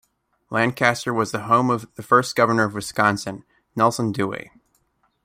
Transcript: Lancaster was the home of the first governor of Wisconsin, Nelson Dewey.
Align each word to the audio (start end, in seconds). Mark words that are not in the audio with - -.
Lancaster 0.49 1.13
was 1.13 1.31
the 1.31 1.41
home 1.43 1.69
of 1.69 1.87
the 1.93 2.01
first 2.01 2.35
governor 2.35 2.63
of 2.63 2.73
Wisconsin, 2.73 3.45
Nelson 3.75 4.11
Dewey. 4.11 4.49